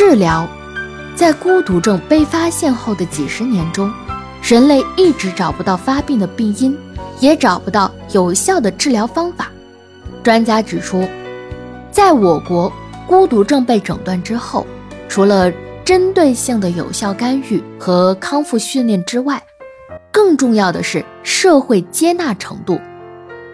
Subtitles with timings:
[0.00, 0.48] 治疗，
[1.14, 3.92] 在孤独症被发现后的几十年中，
[4.42, 6.74] 人类一直找不到发病的病因，
[7.20, 9.50] 也找不到有效的治疗方法。
[10.22, 11.06] 专家指出，
[11.92, 12.72] 在我国，
[13.06, 14.66] 孤独症被诊断之后，
[15.06, 15.52] 除了
[15.84, 19.42] 针对性的有效干预和康复训练之外，
[20.10, 22.80] 更重要的是社会接纳程度、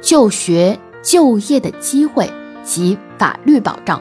[0.00, 2.30] 就学就业的机会
[2.62, 4.00] 及法律保障。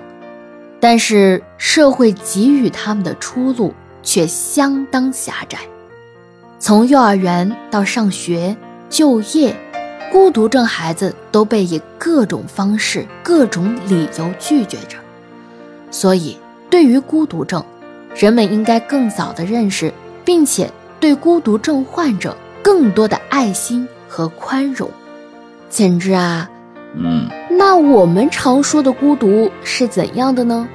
[0.80, 5.57] 但是，社会给予他们的出路却相当狭窄。
[6.60, 8.56] 从幼儿园到上学、
[8.89, 9.56] 就业，
[10.11, 14.98] 孤独症孩子都被以各种方式、各种理由拒绝着。
[15.92, 16.38] 所以，
[16.70, 17.64] 对于孤独症，
[18.15, 19.92] 人们应该更早的认识，
[20.23, 24.89] 并且对孤独症患者更多的爱心和宽容。
[25.70, 26.50] 简直啊，
[26.98, 30.68] 嗯，那我们常说的孤独是怎样的呢？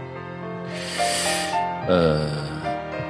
[1.88, 2.28] 呃，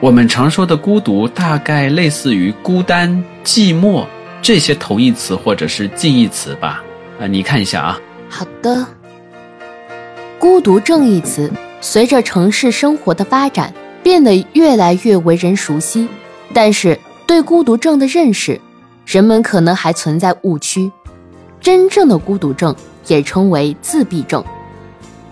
[0.01, 4.07] 我们常说的孤独，大概类似于孤单、寂寞
[4.41, 6.83] 这些同义词或者是近义词吧。
[7.21, 8.01] 啊，你看一下啊。
[8.29, 8.87] 好的，
[10.39, 13.73] 孤独症一词随着城市生活的发展。
[14.03, 16.09] 变得越来越为人熟悉，
[16.55, 18.59] 但是对孤独症的认识，
[19.05, 20.91] 人们可能还存在误区。
[21.61, 22.75] 真正的孤独症
[23.07, 24.45] 也称为自闭症，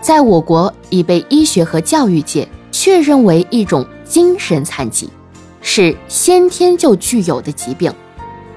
[0.01, 5.09] 在我国已被医学和教育界确认为一种精神残疾，
[5.61, 7.93] 是先天就具有的疾病。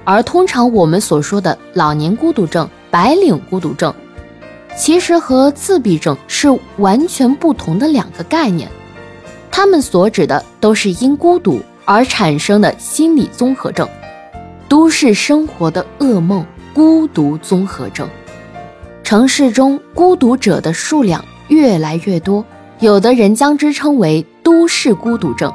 [0.05, 3.95] 而通常我们所说的老年孤独症、白领孤独症，
[4.77, 8.69] 其实和自闭症是完全不同的两个概念。
[9.51, 13.89] 他们所指的都是因孤独而产生的心理综合症，
[14.69, 18.09] 都市生活的噩梦——孤独综合症。
[19.13, 22.43] 城市中孤独者的数量越来越多，
[22.81, 25.53] 有的人将之称为“都市孤独症”。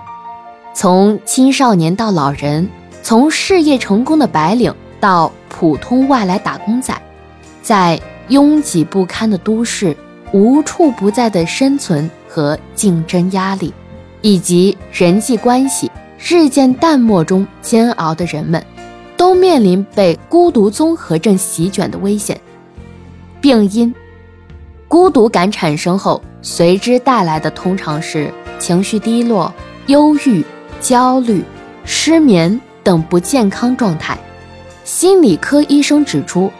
[0.75, 2.69] 从青少年到老人，
[3.01, 6.95] 从事业成功的白领到普通外来打工仔，
[7.63, 9.97] 在拥挤不堪的都市，
[10.31, 13.73] 无处不在的生存和竞争压力。
[14.21, 18.63] 以及人际关系日渐淡漠中煎熬的人们，
[19.17, 22.39] 都面临被孤独综合症席卷的危险。
[23.39, 23.93] 病因：
[24.87, 29.53] 孤独感产生后，随之带来的通常是情绪低落、
[29.87, 30.43] 忧郁、
[30.81, 31.43] 焦虑、
[31.85, 34.17] 失眠等不健康状态。
[34.83, 36.51] 心理科医生指出，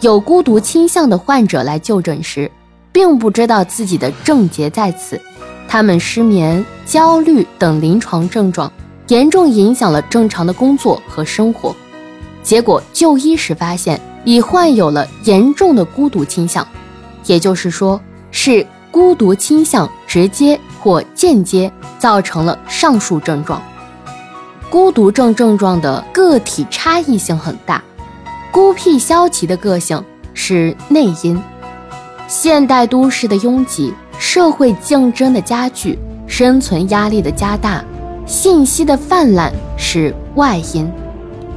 [0.00, 2.50] 有孤独倾向的患者来就诊时，
[2.92, 5.20] 并不知道自己的症结在此。
[5.66, 8.70] 他们失眠、焦虑等临床症状
[9.08, 11.74] 严重影响了正常的工作和生活，
[12.42, 16.66] 结果就医时发现已患有了严重的孤独倾向，
[17.26, 18.00] 也就是说
[18.30, 23.62] 是孤独倾向直接或间接造成了上述症状。
[24.70, 27.82] 孤独症症状的个体差异性很大，
[28.50, 30.02] 孤僻消极的个性
[30.34, 31.40] 是内因，
[32.28, 33.92] 现代都市的拥挤。
[34.22, 37.82] 社会竞争的加剧，生存压力的加大，
[38.26, 40.86] 信息的泛滥是外因。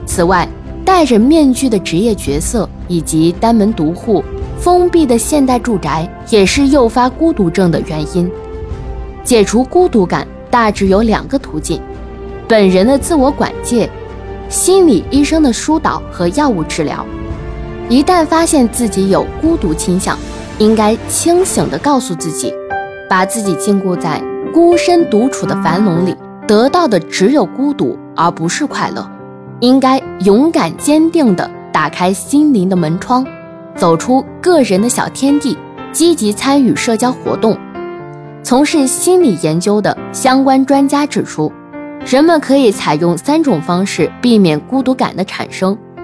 [0.06, 0.48] 此外，
[0.86, 4.24] 戴着面具的职业角色以及单门独户、
[4.60, 8.30] 封闭的现代住宅，也是诱发孤独症的原因。
[9.24, 11.82] 解除孤独感大致有两个途径：
[12.48, 13.90] 本人的自我管戒、
[14.50, 17.06] 心理医生的疏导和药物治疗。
[17.90, 20.18] 一旦发现自己有孤独倾向，
[20.60, 22.54] 应该清醒地告诉自己，
[23.10, 24.22] 把自己禁锢在
[24.54, 26.16] 孤身独处的樊笼里，
[26.46, 29.10] 得到的只有孤独，而不是快乐。
[29.60, 33.26] 应该勇敢坚定地打开心灵的门窗，
[33.76, 35.58] 走出个人的小天地，
[35.92, 37.58] 积极参与社交活动。
[38.44, 41.52] 从事心理研究的相关专家指出，
[42.06, 45.78] 人们可以采用三种方式避免孤独感的产生：